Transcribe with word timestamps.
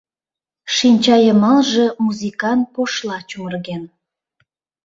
Шинча 0.75 1.17
йымалже 1.25 1.85
музикан 2.03 2.59
пошла 2.73 3.17
чумырген. 3.29 3.83